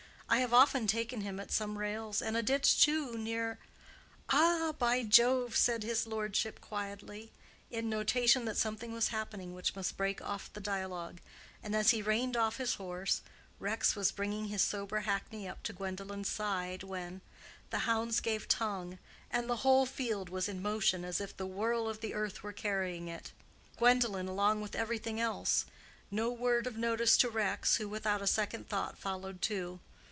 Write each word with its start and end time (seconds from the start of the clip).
"I 0.33 0.37
have 0.37 0.53
often 0.53 0.87
taken 0.87 1.19
him 1.19 1.41
at 1.41 1.51
some 1.51 1.77
rails 1.77 2.21
and 2.21 2.37
a 2.37 2.41
ditch 2.41 2.81
too, 2.85 3.17
near—" 3.17 3.59
"Ah, 4.29 4.73
by 4.79 5.03
Jove!" 5.03 5.57
said 5.57 5.83
his 5.83 6.07
lordship, 6.07 6.61
quietly, 6.61 7.33
in 7.69 7.89
notation 7.89 8.45
that 8.45 8.55
something 8.55 8.93
was 8.93 9.09
happening 9.09 9.53
which 9.53 9.75
must 9.75 9.97
break 9.97 10.21
off 10.21 10.51
the 10.53 10.61
dialogue: 10.61 11.19
and 11.61 11.75
as 11.75 11.89
he 11.89 12.01
reined 12.01 12.37
off 12.37 12.55
his 12.55 12.75
horse, 12.75 13.21
Rex 13.59 13.93
was 13.93 14.13
bringing 14.13 14.45
his 14.45 14.61
sober 14.61 15.01
hackney 15.01 15.49
up 15.49 15.63
to 15.63 15.73
Gwendolen's 15.73 16.29
side 16.29 16.81
when—the 16.81 17.79
hounds 17.79 18.21
gave 18.21 18.47
tongue, 18.47 18.99
and 19.29 19.49
the 19.49 19.57
whole 19.67 19.85
field 19.85 20.29
was 20.29 20.47
in 20.47 20.61
motion 20.61 21.03
as 21.03 21.19
if 21.19 21.35
the 21.35 21.45
whirl 21.45 21.89
of 21.89 21.99
the 21.99 22.13
earth 22.13 22.41
were 22.41 22.53
carrying 22.53 23.09
it; 23.09 23.33
Gwendolen 23.75 24.29
along 24.29 24.61
with 24.61 24.75
everything 24.75 25.19
else; 25.19 25.65
no 26.09 26.31
word 26.31 26.67
of 26.67 26.77
notice 26.77 27.17
to 27.17 27.27
Rex, 27.29 27.75
who 27.75 27.89
without 27.89 28.21
a 28.21 28.27
second 28.27 28.69
thought 28.69 28.97
followed 28.97 29.41
too. 29.41 29.81